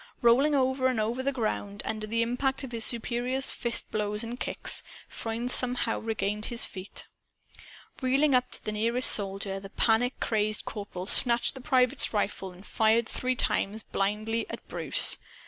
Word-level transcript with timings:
Rolling 0.23 0.55
over 0.55 0.87
and 0.87 0.99
over 0.99 1.21
on 1.21 1.25
the 1.25 1.31
ground, 1.31 1.83
under 1.85 2.07
the 2.07 2.23
impact 2.23 2.63
of 2.63 2.71
his 2.71 2.83
superior's 2.83 3.51
fist 3.51 3.91
blows 3.91 4.23
and 4.23 4.39
kicks, 4.39 4.81
Freund 5.07 5.51
somehow 5.51 5.99
regained 5.99 6.45
his 6.47 6.65
feet. 6.65 7.05
Reeling 8.01 8.33
up 8.33 8.49
to 8.49 8.63
the 8.65 8.71
nearest 8.71 9.11
soldier, 9.11 9.59
the 9.59 9.69
panic 9.69 10.19
crazed 10.19 10.65
corporal 10.65 11.05
snatched 11.05 11.53
the 11.53 11.61
private's 11.61 12.15
rifle 12.15 12.51
and 12.51 12.65
fired 12.65 13.07
three 13.07 13.35
times, 13.35 13.83
blindly, 13.83 14.49
at 14.49 14.67
Bruce. 14.67 15.17